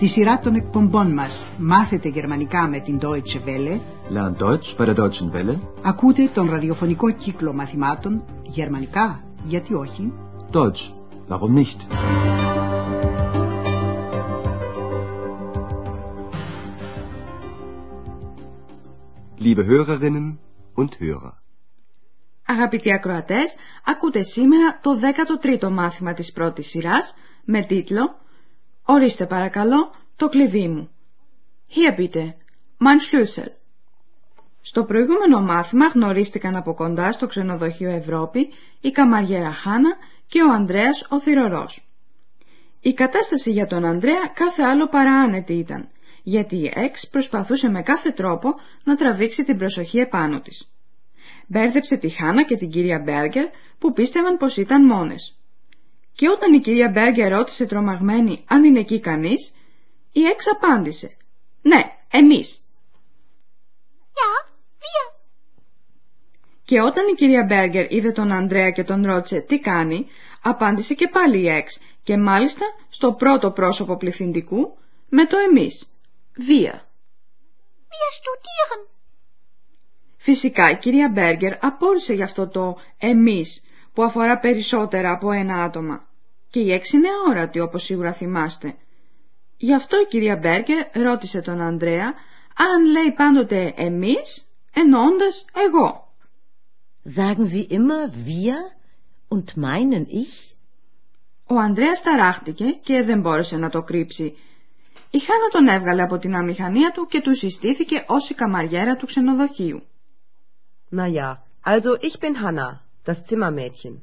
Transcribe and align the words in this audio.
Στη 0.00 0.08
σειρά 0.08 0.38
των 0.38 0.54
εκπομπών 0.54 1.12
μας 1.12 1.48
«Μάθετε 1.58 2.08
γερμανικά 2.08 2.68
με 2.68 2.80
την 2.80 2.98
Deutsche 3.02 3.40
Welle» 3.46 3.80
Lern 4.10 4.42
Deutsch 4.42 4.76
bei 4.78 4.86
der 4.86 4.94
Deutschen 4.94 5.30
Welle. 5.34 5.58
ακούτε 5.82 6.30
τον 6.34 6.50
ραδιοφωνικό 6.50 7.10
κύκλο 7.12 7.52
μαθημάτων 7.52 8.24
«Γερμανικά, 8.42 9.24
γιατί 9.44 9.74
όχι» 9.74 10.12
Deutsch, 10.52 10.92
warum 11.28 11.54
nicht? 11.54 11.80
Liebe 19.38 19.64
Hörerinnen 19.66 20.38
und 20.74 20.88
Hörer, 21.00 21.32
Αγαπητοί 22.46 22.92
ακροατές, 22.92 23.56
ακούτε 23.84 24.22
σήμερα 24.22 24.78
το 24.82 24.90
13ο 25.60 25.70
μάθημα 25.70 26.12
της 26.12 26.32
πρώτης 26.32 26.68
σειράς 26.68 27.14
με 27.44 27.64
τίτλο 27.64 28.20
«Ορίστε 28.92 29.26
παρακαλώ 29.26 29.94
το 30.16 30.28
κλειδί 30.28 30.68
μου». 30.68 30.90
Hier 31.74 32.00
bitte, 32.00 32.24
mein 32.84 33.00
Schlüssel. 33.06 33.50
Στο 34.60 34.84
προηγούμενο 34.84 35.40
μάθημα 35.40 35.86
γνωρίστηκαν 35.86 36.56
από 36.56 36.74
κοντά 36.74 37.12
στο 37.12 37.26
ξενοδοχείο 37.26 37.90
Ευρώπη 37.90 38.48
η 38.80 38.90
καμαριέρα 38.90 39.52
Χάνα 39.52 39.96
και 40.26 40.42
ο 40.42 40.52
Ανδρέας 40.52 41.06
ο 41.08 41.20
θυρωρός. 41.20 41.88
Η 42.80 42.92
κατάσταση 42.92 43.50
για 43.50 43.66
τον 43.66 43.84
Ανδρέα 43.84 44.30
κάθε 44.34 44.62
άλλο 44.62 44.88
παρά 44.88 45.12
άνετη 45.12 45.54
ήταν, 45.54 45.88
γιατί 46.22 46.56
η 46.56 46.72
Εξ 46.74 47.08
προσπαθούσε 47.10 47.68
με 47.68 47.82
κάθε 47.82 48.10
τρόπο 48.10 48.54
να 48.84 48.94
τραβήξει 48.96 49.44
την 49.44 49.56
προσοχή 49.58 49.98
επάνω 49.98 50.40
της. 50.40 50.68
Μπέρδεψε 51.46 51.96
τη 51.96 52.08
Χάνα 52.08 52.42
και 52.42 52.56
την 52.56 52.70
κυρία 52.70 52.98
Μπέργκερ 53.04 53.46
που 53.78 53.92
πίστευαν 53.92 54.36
πως 54.36 54.56
ήταν 54.56 54.86
μόνες. 54.86 55.39
Και 56.20 56.28
όταν 56.28 56.52
η 56.52 56.58
κυρία 56.60 56.88
Μπέργκερ 56.88 57.32
ρώτησε 57.32 57.66
τρομαγμένη 57.66 58.44
αν 58.48 58.64
είναι 58.64 58.78
εκεί 58.78 59.00
κανείς, 59.00 59.54
η 60.12 60.24
Εξ 60.24 60.44
απάντησε 60.48 61.16
«Ναι, 61.62 61.82
εμείς». 62.10 62.64
Και 66.64 66.80
όταν 66.80 67.08
η 67.08 67.14
κυρία 67.14 67.44
Μπέργκερ 67.44 67.92
είδε 67.92 68.12
τον 68.12 68.32
Ανδρέα 68.32 68.70
και 68.70 68.84
τον 68.84 69.04
ρώτησε 69.04 69.40
τι 69.40 69.58
κάνει, 69.60 70.06
απάντησε 70.42 70.94
και 70.94 71.08
πάλι 71.08 71.38
η 71.38 71.48
Εξ 71.48 71.80
και 72.02 72.16
μάλιστα 72.16 72.64
στο 72.88 73.12
πρώτο 73.12 73.50
πρόσωπο 73.50 73.96
πληθυντικού 73.96 74.78
με 75.08 75.26
το 75.26 75.36
εμείς. 75.38 75.92
Βία. 76.36 76.88
Wir 77.90 78.10
studieren. 78.18 78.88
Φυσικά 80.16 80.70
η 80.70 80.78
κυρία 80.78 81.08
Μπέργκερ 81.08 81.64
απόρρισε 81.64 82.12
γι' 82.12 82.22
αυτό 82.22 82.48
το 82.48 82.76
«εμείς» 82.98 83.62
που 83.92 84.02
αφορά 84.02 84.38
περισσότερα 84.38 85.10
από 85.10 85.30
ένα 85.30 85.62
άτομα. 85.62 86.08
Και 86.50 86.60
η 86.60 86.72
έξι 86.72 86.96
είναι 86.96 87.08
όρατη 87.28 87.60
όπως 87.60 87.82
σίγουρα 87.82 88.12
θυμάστε. 88.12 88.74
Γι' 89.56 89.74
αυτό 89.74 90.00
η 90.00 90.06
κυρία 90.06 90.36
Μπέργκερ 90.36 91.02
ρώτησε 91.02 91.40
τον 91.40 91.60
Ανδρέα 91.60 92.14
αν 92.56 92.84
λέει 92.84 93.12
πάντοτε 93.16 93.74
«εμείς» 93.76 94.44
εννοώντας 94.72 95.44
«εγώ». 95.52 96.08
Sagen 97.16 97.44
Sie 97.52 97.66
immer 97.78 98.12
wir 98.26 98.56
und 99.28 99.56
meinen 99.56 100.06
ich? 100.06 100.54
Ο 101.46 101.58
Ανδρέας 101.58 102.02
ταράχτηκε 102.02 102.64
και 102.64 103.02
δεν 103.02 103.20
μπόρεσε 103.20 103.56
να 103.56 103.68
το 103.68 103.82
κρύψει. 103.82 104.36
Η 105.10 105.18
Χάνα 105.18 105.48
τον 105.50 105.68
έβγαλε 105.68 106.02
από 106.02 106.18
την 106.18 106.34
αμηχανία 106.34 106.90
του 106.90 107.06
και 107.06 107.20
του 107.20 107.36
συστήθηκε 107.36 108.04
ως 108.06 108.28
η 108.30 108.34
καμαριέρα 108.34 108.96
του 108.96 109.06
ξενοδοχείου. 109.06 109.82
Na 110.96 111.06
ja, 111.06 111.30
also 111.64 111.90
ich 112.00 112.18
bin 112.18 112.34
Hanna, 112.42 112.68
das 113.04 113.18
Zimmermädchen. 113.28 113.94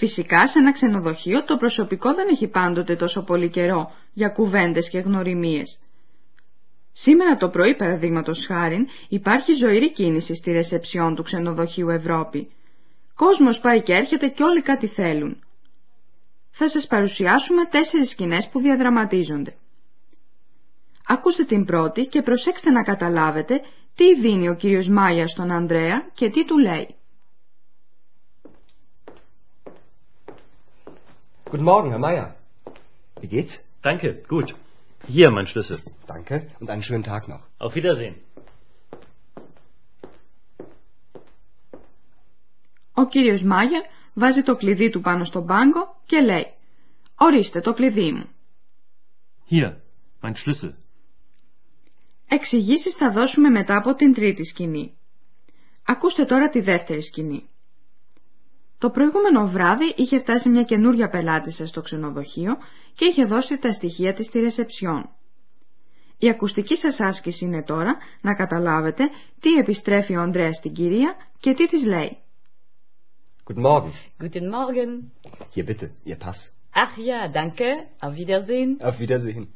Φυσικά 0.00 0.48
σε 0.48 0.58
ένα 0.58 0.72
ξενοδοχείο 0.72 1.44
το 1.44 1.56
προσωπικό 1.56 2.14
δεν 2.14 2.28
έχει 2.28 2.46
πάντοτε 2.46 2.96
τόσο 2.96 3.24
πολύ 3.24 3.48
καιρό 3.50 3.92
για 4.12 4.28
κουβέντες 4.28 4.88
και 4.90 4.98
γνωριμίες. 4.98 5.82
Σήμερα 6.92 7.36
το 7.36 7.48
πρωί, 7.48 7.76
παραδείγματος 7.76 8.46
χάριν, 8.46 8.86
υπάρχει 9.08 9.52
ζωηρή 9.54 9.92
κίνηση 9.92 10.34
στη 10.34 10.52
ρεσεψιόν 10.52 11.14
του 11.14 11.22
ξενοδοχείου 11.22 11.88
Ευρώπη. 11.88 12.50
Κόσμος 13.14 13.60
πάει 13.60 13.82
και 13.82 13.92
έρχεται 13.92 14.28
και 14.28 14.42
όλοι 14.42 14.62
κάτι 14.62 14.86
θέλουν. 14.86 15.42
Θα 16.50 16.68
σας 16.68 16.86
παρουσιάσουμε 16.86 17.64
τέσσερις 17.64 18.10
σκηνές 18.10 18.48
που 18.52 18.60
διαδραματίζονται. 18.60 19.54
Ακούστε 21.06 21.44
την 21.44 21.64
πρώτη 21.64 22.06
και 22.06 22.22
προσέξτε 22.22 22.70
να 22.70 22.82
καταλάβετε 22.82 23.60
τι 23.94 24.20
δίνει 24.20 24.48
ο 24.48 24.54
κύριος 24.54 24.88
Μάιας 24.88 25.30
στον 25.30 25.50
Ανδρέα 25.50 26.10
και 26.14 26.30
τι 26.30 26.44
του 26.44 26.58
λέει. 26.58 26.94
Guten 31.52 31.64
Morgen, 31.64 31.90
Herr 31.90 31.98
Meier. 31.98 32.36
Wie 33.20 33.26
geht's? 33.26 33.54
Danke, 33.82 34.22
gut. 34.28 34.54
Hier 35.08 35.32
mein 35.32 35.48
Schlüssel. 35.48 35.78
Danke 36.06 36.46
und 36.60 36.70
einen 36.70 36.84
schönen 36.84 37.02
Tag 37.02 37.26
noch. 37.26 37.42
Auf 37.58 37.74
Wiedersehen. 37.74 38.14
Ο 42.94 43.06
κύριος 43.06 43.42
Μάγερ 43.42 43.82
βάζει 44.14 44.42
το 44.42 44.56
κλειδί 44.56 44.90
του 44.90 45.00
πάνω 45.00 45.24
στον 45.24 45.46
πάγκο 45.46 46.00
και 46.06 46.20
λέει 46.20 46.46
«Ορίστε 47.14 47.60
το 47.60 47.72
κλειδί 47.72 48.12
μου». 48.12 48.28
Hier, 49.50 49.76
mein 50.22 50.34
Schlüssel. 50.34 50.72
Εξηγήσεις 52.28 52.94
θα 52.94 53.10
δώσουμε 53.10 53.48
μετά 53.48 53.76
από 53.76 53.94
την 53.94 54.14
τρίτη 54.14 54.44
σκηνή. 54.44 54.96
Ακούστε 55.84 56.24
τώρα 56.24 56.48
τη 56.48 56.60
δεύτερη 56.60 57.02
σκηνή. 57.02 57.49
Το 58.80 58.90
προηγούμενο 58.90 59.46
βράδυ 59.46 59.94
είχε 59.96 60.18
φτάσει 60.18 60.48
μια 60.48 60.62
καινούρια 60.62 61.08
πελάτησα 61.08 61.66
στο 61.66 61.80
ξενοδοχείο 61.80 62.56
και 62.94 63.04
είχε 63.04 63.24
δώσει 63.24 63.58
τα 63.58 63.72
στοιχεία 63.72 64.12
της 64.12 64.26
στη 64.26 64.40
ρεσεψιόν. 64.40 65.08
Η 66.18 66.28
ακουστική 66.28 66.76
σας 66.76 67.00
άσκηση 67.00 67.44
είναι 67.44 67.62
τώρα 67.62 67.96
να 68.20 68.34
καταλάβετε 68.34 69.04
τι 69.40 69.50
επιστρέφει 69.50 70.16
ο 70.16 70.20
Ανδρέας 70.20 70.56
στην 70.56 70.72
κυρία 70.72 71.14
και 71.40 71.54
τι 71.54 71.66
της 71.66 71.84
λέει. 71.84 72.18
Guten 73.46 73.62
Morgen. 73.66 73.92
Guten 74.22 74.46
Morgen. 74.54 74.90
Hier 75.54 75.64
bitte, 75.64 75.86
Ihr 76.04 76.18
Pass. 76.24 76.38
Ach 76.84 76.94
ja, 77.08 77.20
danke. 77.38 77.66
Auf 78.00 78.14
Wiedersehen. 78.16 78.70
Auf 78.80 78.98
Wiedersehen. 78.98 79.46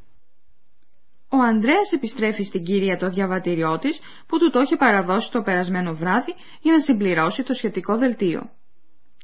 Ο 1.29 1.37
Ανδρέας 1.37 1.93
επιστρέφει 1.93 2.43
στην 2.43 2.65
κυρία 2.65 2.97
το 2.97 3.09
διαβατήριό 3.09 3.79
της 3.79 4.01
που 4.27 4.39
του 4.39 4.51
το 4.51 4.61
είχε 4.61 4.77
παραδώσει 4.77 5.31
το 5.31 5.43
περασμένο 5.43 5.95
βράδυ 5.95 6.35
για 6.61 6.73
να 6.73 6.81
συμπληρώσει 6.81 7.43
το 7.43 7.55
σχετικό 7.55 7.99
δελτίο. 7.99 8.51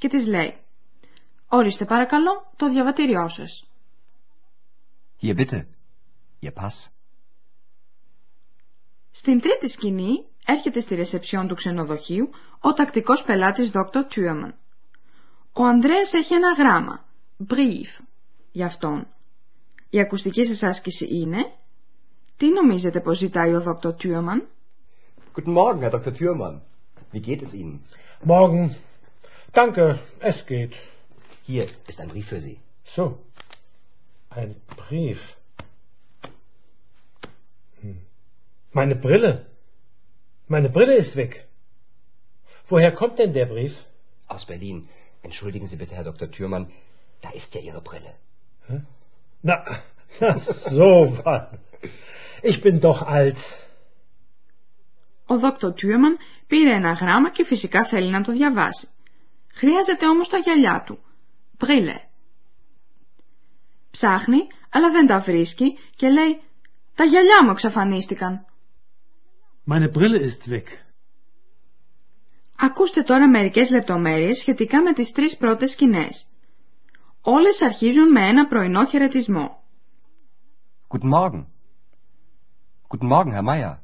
Και 0.00 0.08
της 0.08 0.26
λέει 0.26 0.56
«Ορίστε 1.48 1.84
παρακαλώ 1.84 2.52
το 2.56 2.70
διαβατήριό 2.70 3.28
σας». 3.28 3.66
Hier 5.22 5.36
bitte, 5.36 5.60
Ihr 6.42 6.52
Pass. 6.54 6.90
Στην 9.10 9.40
τρίτη 9.40 9.68
σκηνή 9.68 10.24
έρχεται 10.46 10.80
στη 10.80 10.94
ρεσεψιόν 10.94 11.48
του 11.48 11.54
ξενοδοχείου 11.54 12.30
ο 12.60 12.72
τακτικός 12.72 13.22
πελάτης 13.22 13.70
Dr. 13.72 14.02
Thürmann. 14.14 14.52
Ο 15.52 15.64
Ανδρέας 15.64 16.12
έχει 16.12 16.34
ένα 16.34 16.52
γράμμα, 16.52 17.04
brief, 17.48 18.04
για 18.52 18.66
αυτόν. 18.66 19.06
Η 19.90 20.00
ακουστική 20.00 20.44
σας 20.44 20.62
άσκηση 20.62 21.06
είναι 21.10 21.52
τι 22.36 22.48
νομίζετε 22.50 23.00
πως 23.00 23.18
ζητάει 23.18 23.54
ο 23.54 23.64
Dr. 23.66 23.90
Thürmann? 23.90 24.40
Guten 25.34 25.54
Morgen, 25.54 25.80
Herr 25.80 25.90
Dr. 25.90 26.12
Thürmann. 26.12 26.60
Wie 27.12 27.20
geht 27.20 27.42
es 27.42 27.52
Ihnen? 27.54 27.78
Morgen. 28.24 28.88
Danke, 29.53 29.99
es 30.19 30.45
geht. 30.45 30.73
Hier 31.43 31.67
ist 31.87 31.99
ein 31.99 32.09
Brief 32.09 32.27
für 32.27 32.39
Sie. 32.39 32.59
So. 32.83 33.19
Ein 34.29 34.55
Brief. 34.75 35.19
Hm. 37.81 37.99
Meine 38.71 38.95
Brille. 38.95 39.45
Meine 40.47 40.69
Brille 40.69 40.95
ist 40.95 41.15
weg. 41.15 41.47
Woher 42.67 42.91
kommt 42.91 43.19
denn 43.19 43.33
der 43.33 43.45
Brief? 43.45 43.73
Aus 44.27 44.45
Berlin. 44.45 44.89
Entschuldigen 45.21 45.67
Sie 45.67 45.75
bitte, 45.75 45.95
Herr 45.95 46.03
Dr. 46.03 46.29
Thürmann. 46.29 46.71
Da 47.21 47.29
ist 47.31 47.53
ja 47.55 47.61
Ihre 47.61 47.81
Brille. 47.81 48.13
Na, 49.41 49.63
na 50.19 50.39
so 50.39 51.17
was. 51.23 51.47
Ich 52.41 52.61
bin 52.61 52.79
doch 52.79 53.01
alt. 53.01 53.37
Ο 55.27 55.37
Dr. 55.37 55.73
Thürmann 55.75 56.17
πήρε 56.47 56.73
ένα 56.73 56.91
γράμμα 56.91 57.31
και 57.31 57.45
φυσικά 57.45 57.85
θέλει 57.85 58.09
να 58.09 58.21
το 58.21 58.31
διαβάσει. 58.31 58.87
Χρειάζεται 59.60 60.06
όμως 60.08 60.28
τα 60.28 60.38
γυαλιά 60.38 60.82
του. 60.86 60.98
Μπρίλε. 61.58 61.94
Ψάχνει, 63.90 64.38
αλλά 64.70 64.90
δεν 64.90 65.06
τα 65.06 65.20
βρίσκει 65.20 65.78
και 65.96 66.08
λέει 66.08 66.42
«Τα 66.94 67.04
γυαλιά 67.04 67.44
μου 67.44 67.50
εξαφανίστηκαν». 67.50 68.44
Meine 69.66 69.90
Brille 69.94 70.20
ist 70.28 70.52
weg. 70.52 70.66
Ακούστε 72.56 73.02
τώρα 73.02 73.28
μερικές 73.28 73.70
λεπτομέρειες 73.70 74.38
σχετικά 74.38 74.82
με 74.82 74.92
τις 74.92 75.12
τρεις 75.12 75.36
πρώτες 75.36 75.70
σκηνές. 75.70 76.26
Όλες 77.22 77.62
αρχίζουν 77.62 78.10
με 78.10 78.28
ένα 78.28 78.46
πρωινό 78.46 78.86
χαιρετισμό. 78.86 79.62
Guten 80.88 81.12
Morgen. 81.12 81.46
Guten 82.88 83.08
Morgen, 83.08 83.32
Herr 83.32 83.48
Meier. 83.50 83.78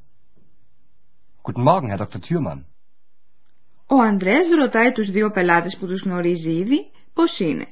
Guten 1.43 1.63
Morgen, 1.63 1.89
Herr 1.91 2.07
Dr. 2.07 2.21
Thürmann. 2.29 2.76
Ο 3.87 4.01
Ανδρέας 4.01 4.49
ρωτάει 4.49 4.93
τους 4.93 5.11
δύο 5.11 5.31
πελάτες 5.31 5.77
που 5.77 5.87
τους 5.87 6.03
γνωρίζει 6.03 6.53
ήδη 6.53 6.91
πώς 7.13 7.39
είναι. 7.39 7.67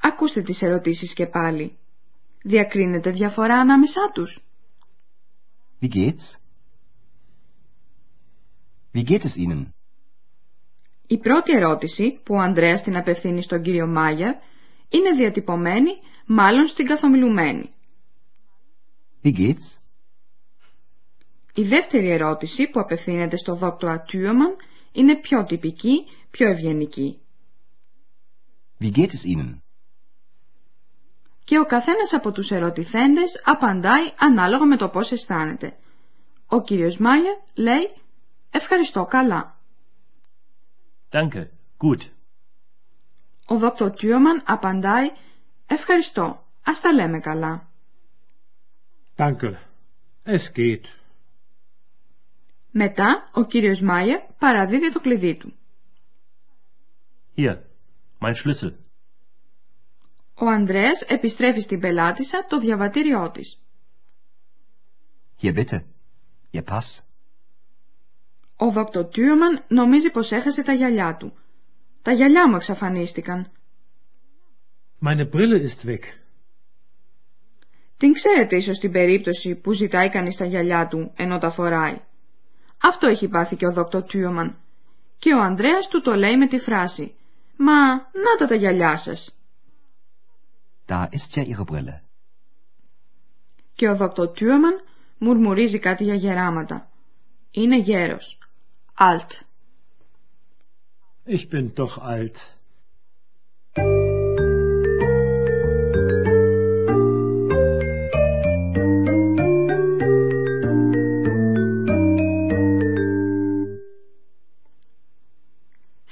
Ακούστε 0.00 0.42
τις 0.42 0.62
ερωτήσεις 0.62 1.14
και 1.14 1.26
πάλι. 1.26 1.78
Διακρίνεται 2.42 3.10
διαφορά 3.10 3.54
ανάμεσά 3.54 4.10
τους. 4.14 4.44
Wie 5.80 5.88
geht's? 5.88 6.38
Wie 8.94 9.04
geht 9.04 9.24
es 9.24 9.36
Ihnen? 9.36 9.66
Η 11.06 11.18
πρώτη 11.18 11.52
ερώτηση 11.52 12.20
που 12.24 12.34
ο 12.34 12.38
Ανδρέας 12.38 12.82
την 12.82 12.96
απευθύνει 12.96 13.42
στον 13.42 13.62
κύριο 13.62 13.86
Μάγερ 13.86 14.34
είναι 14.88 15.10
διατυπωμένη 15.16 15.90
μάλλον 16.26 16.66
στην 16.66 16.86
καθομιλουμένη. 16.86 17.68
Wie 19.22 19.36
geht's? 19.38 19.78
Η 21.54 21.62
δεύτερη 21.62 22.10
ερώτηση 22.10 22.70
που 22.70 22.80
απευθύνεται 22.80 23.36
στο 23.36 23.54
δόκτωρα 23.54 24.00
Τιούμαν 24.00 24.56
είναι 24.94 25.16
πιο 25.16 25.44
τυπική, 25.44 26.06
πιο 26.30 26.48
ευγενική. 26.48 27.18
Wie 28.80 28.90
geht 28.90 29.10
es 29.10 29.24
Ihnen? 29.36 29.58
Και 31.44 31.58
ο 31.58 31.64
καθένας 31.64 32.12
από 32.12 32.32
τους 32.32 32.50
ερωτηθέντες 32.50 33.42
απαντάει 33.44 34.12
ανάλογα 34.18 34.64
με 34.64 34.76
το 34.76 34.88
πώς 34.88 35.10
αισθάνεται. 35.10 35.76
Ο 36.46 36.62
κύριος 36.62 36.96
Μάγερ 36.96 37.36
λέει 37.54 37.90
«Ευχαριστώ 38.50 39.04
καλά». 39.04 39.56
Danke. 41.10 41.42
Gut. 41.78 42.00
Ο 43.46 43.58
δόκτωρ 43.58 43.90
Τιούμαν 43.90 44.42
απαντάει 44.46 45.10
«Ευχαριστώ, 45.66 46.44
ας 46.64 46.80
τα 46.80 46.92
λέμε 46.92 47.20
καλά». 47.20 47.68
Danke. 49.16 49.54
Es 50.24 50.52
geht. 50.56 50.84
Μετά 52.76 53.30
ο 53.32 53.44
κύριος 53.44 53.80
Μάιερ 53.80 54.20
παραδίδει 54.38 54.92
το 54.92 55.00
κλειδί 55.00 55.36
του. 55.36 55.54
Hier. 57.36 57.56
Mein 58.20 58.34
Schlüssel. 58.34 58.72
Ο 60.34 60.46
Ανδρέας 60.46 61.00
επιστρέφει 61.00 61.60
στην 61.60 61.80
πελάτησα 61.80 62.46
το 62.48 62.58
διαβατήριό 62.58 63.30
της. 63.30 63.60
Hier 65.42 65.54
bitte. 65.54 65.84
Ihr 66.52 66.64
Pass. 66.64 67.02
Ο 68.56 68.70
δόκτωρ 68.70 69.08
Τιούμαν 69.08 69.64
νομίζει 69.68 70.10
πως 70.10 70.30
έχασε 70.30 70.62
τα 70.62 70.72
γυαλιά 70.72 71.16
του. 71.16 71.32
Τα 72.02 72.12
γυαλιά 72.12 72.48
μου 72.48 72.56
εξαφανίστηκαν. 72.56 73.52
Meine 75.00 75.28
Brille 75.32 75.68
ist 75.68 75.88
weg. 75.88 76.02
Την 77.96 78.12
ξέρετε 78.12 78.56
ίσως 78.56 78.78
την 78.78 78.92
περίπτωση 78.92 79.54
που 79.54 79.72
ζητάει 79.72 80.08
κανείς 80.08 80.36
τα 80.36 80.44
γυαλιά 80.44 80.86
του 80.86 81.12
ενώ 81.16 81.38
τα 81.38 81.50
φοράει. 81.50 82.00
Αυτό 82.90 83.06
έχει 83.06 83.28
πάθει 83.28 83.56
και 83.56 83.66
ο 83.66 83.72
δόκτωρ 83.72 84.02
Τιούμαν. 84.02 84.56
Και 85.18 85.34
ο 85.34 85.40
Ανδρέας 85.40 85.88
του 85.88 86.00
το 86.00 86.14
λέει 86.14 86.36
με 86.36 86.46
τη 86.46 86.58
φράση 86.58 87.14
«Μα, 87.56 87.94
να 87.94 88.36
τα 88.38 88.46
τα 88.46 88.54
γυαλιά 88.54 88.96
σας». 88.96 89.36
Da 90.88 91.08
ist 91.10 91.34
ja 91.34 91.42
Ihre 91.42 91.64
Brille. 91.64 92.00
Και 93.74 93.88
ο 93.88 93.96
δόκτωρ 93.96 94.28
Τιούμαν 94.28 94.82
μουρμουρίζει 95.18 95.78
κάτι 95.78 96.04
για 96.04 96.14
γεράματα. 96.14 96.88
Είναι 97.50 97.78
γέρος. 97.78 98.38
Alt. 98.98 99.44
Ich 101.26 101.48
bin 101.48 101.74
doch 101.74 101.98
alt. 101.98 102.53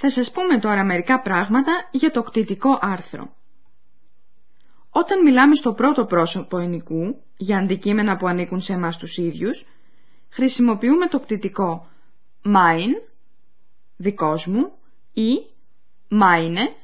Θα 0.04 0.10
σας 0.10 0.30
πούμε 0.32 0.58
τώρα 0.58 0.84
μερικά 0.84 1.22
πράγματα 1.22 1.88
για 1.90 2.10
το 2.10 2.22
κτητικό 2.22 2.78
άρθρο. 2.80 3.34
Όταν 4.90 5.22
μιλάμε 5.22 5.54
στο 5.54 5.72
πρώτο 5.72 6.04
πρόσωπο 6.04 6.58
ενικού, 6.58 7.22
για 7.36 7.58
αντικείμενα 7.58 8.16
που 8.16 8.26
ανήκουν 8.26 8.60
σε 8.60 8.72
εμάς 8.72 8.96
τους 8.98 9.16
ίδιους, 9.16 9.66
χρησιμοποιούμε 10.28 11.06
το 11.06 11.20
κτητικό 11.20 11.86
mein, 12.44 13.10
δικός 13.96 14.46
μου, 14.46 14.72
ή 15.12 15.32
meine, 16.10 16.74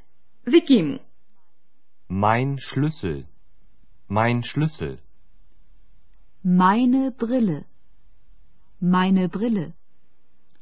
δική 0.43 0.83
μου. 0.83 1.01
Mein 2.09 2.55
Schlüssel. 2.69 3.23
Mein 4.09 4.41
Schlüssel. 4.43 4.97
Meine 6.43 7.11
Brille. 7.19 7.65
Meine 8.81 9.29
Brille. 9.29 9.79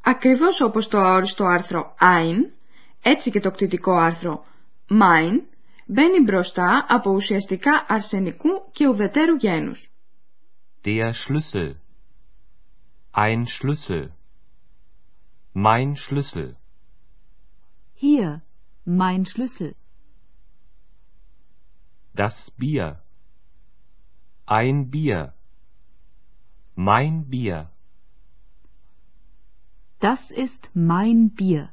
Ακριβώς 0.09 0.61
όπως 0.61 0.89
το 0.89 0.99
αόριστο 0.99 1.45
άρθρο 1.45 1.95
ein, 2.01 2.51
έτσι 3.03 3.31
και 3.31 3.41
το 3.41 3.51
κτητικό 3.51 3.93
άρθρο 3.93 4.45
mein, 4.89 5.41
μπαίνει 5.87 6.21
μπροστά 6.25 6.87
από 6.89 7.11
ουσιαστικά 7.11 7.87
αρσενικού 7.89 8.49
και 8.73 8.89
ουδετέρου 8.89 9.37
γένους. 9.37 9.91
Der 10.85 11.13
Schlüssel. 11.13 11.75
Ein 13.13 13.45
Schlüssel. 13.47 14.09
Mein 15.53 15.95
Schlüssel. 15.97 16.57
Hier, 17.95 18.43
mein 18.85 19.25
Schlüssel. 19.25 19.75
Das 22.15 22.51
Bier. 22.59 23.03
Ein 24.45 24.89
Bier. 24.91 25.35
Mein 26.75 27.15
Bier. 27.31 27.76
Das 30.01 30.31
ist 30.31 30.71
mein 30.75 31.31
Bier. 31.35 31.73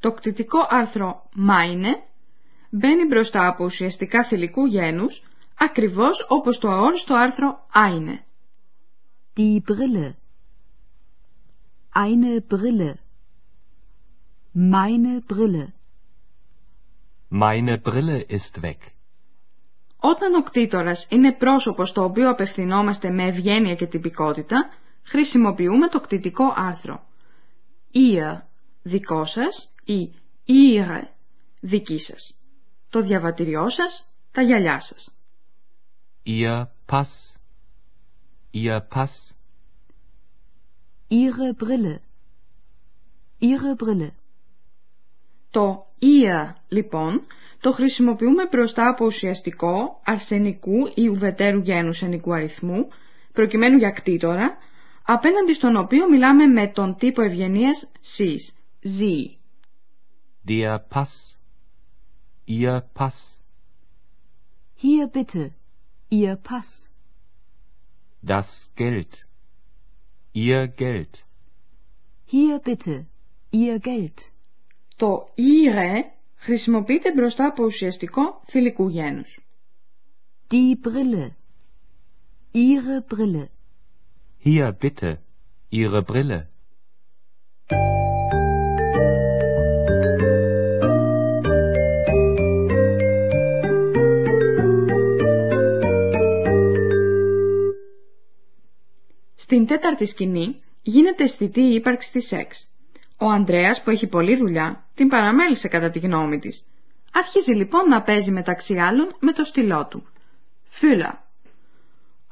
Το 0.00 0.12
κτητικό 0.12 0.66
άρθρο 0.68 1.28
meine 1.36 2.02
μπαίνει 2.70 3.06
μπροστά 3.06 3.46
από 3.46 3.64
ουσιαστικά 3.64 4.24
θηλυκού 4.24 4.66
γένους, 4.66 5.22
ακριβώς 5.58 6.26
όπως 6.28 6.58
το 6.58 6.68
αόριστο 6.70 7.14
άρθρο 7.14 7.66
eine. 7.74 8.18
Die 9.36 9.60
Brille. 9.68 10.14
Eine 11.94 12.40
Brille. 12.50 12.94
Meine 14.54 15.20
Brille. 15.26 15.72
Meine 17.30 17.78
Brille 17.82 18.26
ist 18.28 18.60
weg. 18.62 18.78
Όταν 19.96 20.34
ο 20.34 20.42
κτήτορας 20.42 21.06
είναι 21.10 21.32
πρόσωπος 21.32 21.88
στο 21.88 22.04
οποίο 22.04 22.30
απευθυνόμαστε 22.30 23.10
με 23.10 23.24
ευγένεια 23.26 23.74
και 23.74 23.86
τυπικότητα, 23.86 24.68
χρησιμοποιούμε 25.04 25.88
το 25.88 26.00
κτητικό 26.00 26.52
άρθρο. 26.56 27.06
Ihr, 27.94 28.40
δικό 28.82 29.26
σας, 29.26 29.72
ή 29.84 30.12
ihre, 30.46 31.02
δική 31.60 31.98
σας. 31.98 32.36
Το 32.90 33.00
διαβατηριό 33.00 33.68
σας, 33.70 34.08
τα 34.32 34.42
γυαλιά 34.42 34.80
σας. 34.80 35.14
Ihr 36.26 36.66
Pass. 36.86 37.36
Ihr 38.52 38.80
Pass. 38.94 39.34
Ihre 41.08 41.52
Brille. 41.62 42.00
Ihre 43.38 43.74
Brille. 43.76 44.10
Το 45.50 45.86
ihr, 45.98 46.54
λοιπόν, 46.68 47.26
το 47.60 47.72
χρησιμοποιούμε 47.72 48.46
μπροστά 48.46 48.88
από 48.88 49.04
ουσιαστικό, 49.04 50.00
αρσενικού 50.04 50.92
ή 50.94 51.08
ουδετέρου 51.08 51.58
γένους 51.58 52.02
ενικού 52.02 52.34
αριθμού, 52.34 52.88
προκειμένου 53.32 53.76
για 53.76 53.90
κτήτορα, 53.90 54.56
απέναντι 55.06 55.54
στον 55.54 55.76
οποίο 55.76 56.08
μιλάμε 56.08 56.46
με 56.46 56.68
τον 56.68 56.96
τύπο 56.96 57.22
ευγενίας 57.22 57.90
σεις, 58.00 58.56
ζή. 58.80 59.38
Der 60.48 60.78
Pass. 60.92 61.36
Ihr 62.46 62.80
Pass. 62.98 63.38
Hier 64.76 65.06
bitte. 65.06 65.52
Ihr 66.08 66.36
Pass. 66.36 66.88
Das 68.26 68.70
Geld. 68.74 69.26
Ihr 70.32 70.66
Geld. 70.66 71.24
Hier 72.26 72.58
bitte. 72.58 73.06
Ihr 73.50 73.78
Geld. 73.78 74.18
Το 74.96 75.28
ihre 75.34 76.02
χρησιμοποιείται 76.36 77.12
μπροστά 77.12 77.46
από 77.46 77.64
ουσιαστικό 77.64 78.42
θηλυκού 78.46 78.88
γένους. 78.88 79.40
Die 80.50 80.86
Brille. 80.86 81.30
Ihre 82.52 83.14
Brille. 83.14 83.53
Hier 84.46 84.72
bitte. 84.72 85.20
Ihre 85.70 86.02
Brille. 86.02 86.48
Στην 99.34 99.66
τέταρτη 99.66 100.06
σκηνή 100.06 100.60
γίνεται 100.82 101.22
αισθητή 101.22 101.60
η 101.60 101.74
ύπαρξη 101.74 102.12
της 102.12 102.26
σεξ. 102.26 102.68
Ο 103.18 103.26
Ανδρέας 103.30 103.82
που 103.82 103.90
έχει 103.90 104.06
πολλή 104.06 104.36
δουλειά 104.36 104.84
την 104.94 105.08
παραμέλησε 105.08 105.68
κατά 105.68 105.90
τη 105.90 105.98
γνώμη 105.98 106.38
της. 106.38 106.66
Αρχίζει 107.12 107.52
λοιπόν 107.52 107.88
να 107.88 108.02
παίζει 108.02 108.30
μεταξύ 108.30 108.78
άλλων 108.78 109.16
με 109.20 109.32
το 109.32 109.44
στυλό 109.44 109.86
του. 109.86 110.06
Φύλλα. 110.68 111.23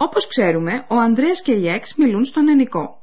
Όπως 0.04 0.26
ξέρουμε, 0.26 0.86
ο 0.88 0.94
Ανδρέας 0.94 1.42
και 1.42 1.52
η 1.52 1.68
Εξ 1.68 1.94
μιλούν 1.96 2.24
στον 2.24 2.48
ενικό. 2.48 3.00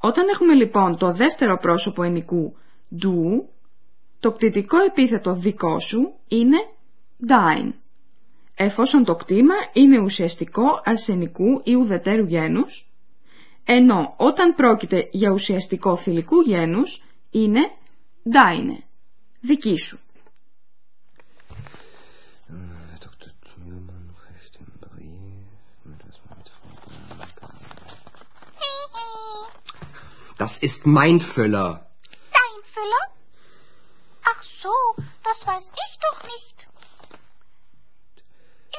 Όταν 0.00 0.28
έχουμε 0.28 0.54
λοιπόν 0.54 0.96
το 0.96 1.12
δεύτερο 1.12 1.58
πρόσωπο 1.58 2.02
ενικού 2.02 2.56
«du», 3.02 3.42
το 4.20 4.32
κτητικό 4.32 4.78
επίθετο 4.78 5.34
δικό 5.34 5.80
σου 5.80 6.12
είναι 6.28 6.56
«dein». 7.28 7.72
εφόσον 8.54 9.04
το 9.04 9.14
κτήμα 9.14 9.54
είναι 9.72 9.98
ουσιαστικό 9.98 10.80
αρσενικού 10.84 11.60
ή 11.64 11.74
ουδετέρου 11.74 12.24
γένους, 12.24 12.90
ενώ 13.64 14.14
όταν 14.16 14.54
πρόκειται 14.54 15.08
για 15.10 15.30
ουσιαστικό 15.30 15.96
θηλυκού 15.96 16.40
γένους 16.40 17.02
είναι 17.30 17.60
deine, 18.32 18.82
δική 19.40 19.76
σου. 19.78 20.00
Das 30.39 30.57
ist 30.67 30.85
mein 30.85 31.19
Füller. 31.33 31.69
Dein 32.39 32.57
Füller? 32.73 33.05
Ach 34.31 34.41
so, 34.63 34.75
das 35.27 35.39
weiß 35.47 35.65
ich 35.85 35.93
doch 36.05 36.19
nicht. 36.33 36.57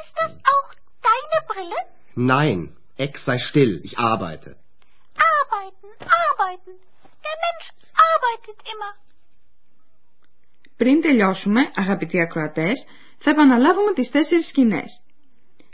Ist 0.02 0.14
das 0.22 0.32
auch 0.52 0.68
deine 1.10 1.38
Brille? 1.50 1.80
Nein, 2.14 2.76
Ex 2.96 3.24
sei 3.24 3.38
still, 3.38 3.80
ich 3.84 3.98
arbeite. 3.98 4.56
Arbeiten, 5.36 5.88
arbeiten. 6.30 6.72
Der 7.26 7.36
Mensch 7.44 7.66
arbeitet 8.10 8.58
immer. 8.72 8.92
Πριν 10.76 11.00
τελειώσουμε, 11.00 11.70
αγαπητοί 11.74 12.20
ακροατές, 12.20 12.86
θα 13.18 13.30
επαναλάβουμε 13.30 13.92
τις 13.92 14.10
τέσσερις 14.10 14.46
σκηνές. 14.46 15.00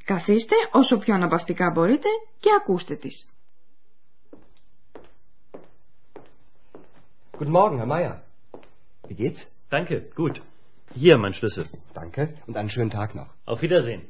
Καθίστε 0.04 0.54
όσο 0.70 0.98
πιο 0.98 1.14
αναπαυτικά 1.14 1.70
μπορείτε 1.70 2.08
και 2.40 2.50
ακούστε 2.56 2.94
τις. 2.96 3.26
Guten 7.38 7.54
Morgen, 7.60 7.76
Herr 7.80 7.86
Meier. 7.86 8.14
Wie 9.08 9.14
geht's? 9.14 9.40
Danke, 9.70 9.96
gut. 10.14 10.42
Hier, 10.94 11.16
mein 11.18 11.34
Schlüssel. 11.34 11.64
Danke 11.94 12.22
und 12.46 12.56
einen 12.56 12.70
schönen 12.70 12.90
Tag 12.90 13.14
noch. 13.14 13.30
Auf 13.46 13.62
Wiedersehen. 13.62 14.02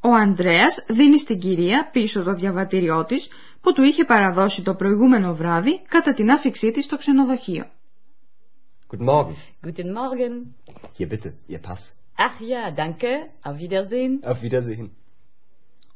Ο 0.00 0.12
Ανδρέας 0.14 0.84
δίνει 0.88 1.20
στην 1.20 1.38
κυρία 1.38 1.88
πίσω 1.92 2.22
το 2.22 2.34
διαβατήριό 2.34 3.04
της 3.04 3.28
που 3.60 3.72
του 3.72 3.82
είχε 3.82 4.04
παραδώσει 4.04 4.62
το 4.62 4.74
προηγούμενο 4.74 5.34
βράδυ 5.34 5.82
κατά 5.88 6.12
την 6.14 6.30
άφηξή 6.30 6.70
της 6.70 6.84
στο 6.84 6.96
ξενοδοχείο. 6.96 7.66
Guten 8.90 9.08
Morgen. 9.08 9.34
Guten 9.62 9.92
Morgen. 9.92 10.54
Hier 10.98 11.08
bitte, 11.08 11.32
Ihr 11.48 11.60
Pass. 11.60 11.92
Ach 12.16 12.40
ja, 12.40 12.70
danke. 12.70 13.08
Auf 13.42 13.58
Wiedersehen. 13.58 14.20
Auf 14.24 14.42
Wiedersehen. 14.42 14.90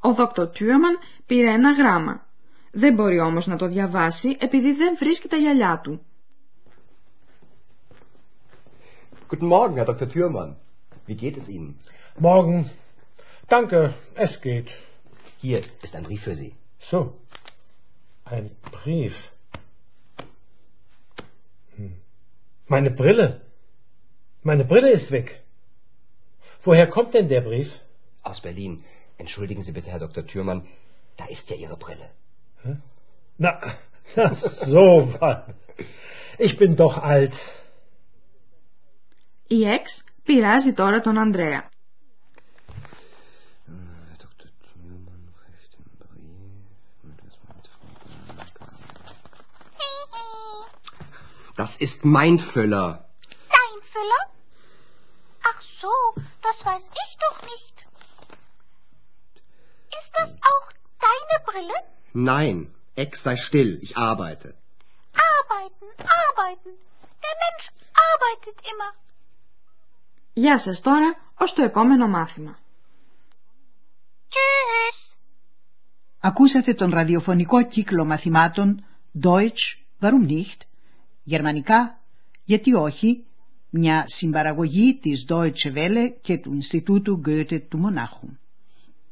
Ο 0.01 0.13
Δόκτωρ 0.13 0.49
Τιούμαν 0.49 0.99
πήρε 1.27 1.51
ένα 1.51 1.73
γράμμα. 1.73 2.27
Δεν 2.73 2.95
μπορεί 2.95 3.21
όμως 3.21 3.47
να 3.47 3.57
το 3.57 3.67
διαβάσει 3.67 4.37
επειδή 4.41 4.73
δεν 4.73 4.97
βρίσκει 4.97 5.29
τα 5.29 5.37
γυαλιά 5.37 5.81
του. 5.83 6.01
Guten 9.31 9.49
Morgen, 9.49 9.77
Herr 9.77 9.85
Dr. 9.85 10.09
Thürmann. 10.09 10.57
Wie 11.07 11.17
geht 11.17 11.37
es 11.37 11.49
Ihnen? 11.49 11.71
Morgen. 12.19 12.71
Danke, 13.49 13.95
es 14.15 14.41
geht. 14.41 14.71
Hier 15.39 15.61
ist 15.83 15.95
ein 15.95 16.05
Brief 16.05 16.23
für 16.23 16.35
Sie. 16.35 16.55
So. 16.91 17.01
Ein 18.25 18.51
Brief. 18.77 19.15
Hm. 21.77 21.95
Meine 22.67 22.91
Brille. 22.91 23.41
Meine 24.43 24.65
Brille 24.65 24.91
ist 24.91 25.11
weg. 25.11 25.29
Woher 26.63 26.87
kommt 26.87 27.13
denn 27.15 27.29
der 27.29 27.43
Brief? 27.43 27.71
Aus 28.23 28.41
Berlin. 28.41 28.85
Entschuldigen 29.19 29.63
Sie 29.63 29.73
bitte, 29.73 29.91
Herr 29.91 29.99
Dr. 30.07 30.27
Thürmann. 30.27 30.67
Da 31.17 31.27
ist 31.27 31.49
ja 31.51 31.57
Ihre 31.57 31.77
Brille. 31.77 32.11
Na, 33.37 33.61
na 34.17 34.35
so 34.35 35.15
was. 35.21 35.43
Ich 36.39 36.57
bin 36.57 36.77
doch 36.77 36.99
alt. 36.99 37.35
Η 39.47 39.65
Εξ 39.65 40.05
πειράζει 40.25 40.73
τώρα 40.73 41.01
τον 41.01 41.19
Ανδρέα. 41.19 41.69
Das 51.57 51.77
ist 51.81 52.05
mein 52.05 52.39
Füller. 52.39 53.09
Nein, 62.32 62.58
Ex 63.04 63.12
sei 63.26 63.36
still, 63.48 63.72
ich 63.86 63.94
arbeite. 63.98 64.48
Arbeiten, 65.34 65.88
arbeiten. 66.28 66.72
Der 67.26 67.36
Mensch 67.44 67.66
arbeitet 68.10 68.58
immer. 68.72 68.92
Γεια 70.34 70.60
σας 70.60 70.82
τώρα, 70.82 71.16
ως 71.38 71.54
το 71.54 71.64
επόμενο 71.64 72.08
μάθημα. 72.08 72.60
Tschüss. 74.30 75.16
Ακούσατε 76.20 76.74
τον 76.74 76.90
ραδιοφωνικό 76.90 77.66
κύκλο 77.66 78.06
μαθημάτων 78.06 78.86
Deutsch, 79.24 79.78
warum 80.02 80.28
nicht, 80.28 80.62
γερμανικά, 81.24 82.00
γιατί 82.44 82.74
όχι, 82.74 83.26
μια 83.70 84.04
συμπαραγωγή 84.08 85.00
της 85.02 85.26
Deutsche 85.30 85.74
Welle 85.76 86.14
και 86.22 86.38
του 86.38 86.54
Ινστιτούτου 86.54 87.22
Goethe 87.26 87.62
του 87.70 87.78
Μονάχου. 87.78 88.28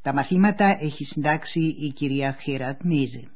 Τα 0.01 0.13
μαθήματα 0.13 0.77
έχει 0.81 1.03
συντάξει 1.03 1.59
η 1.59 1.91
κυρία 1.91 2.37
Χέρατ 2.41 2.81
Μέζε. 2.83 3.31